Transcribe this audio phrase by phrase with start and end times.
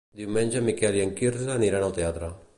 [0.21, 2.33] Diumenge en Miquel i en Quirze aniran al teatre.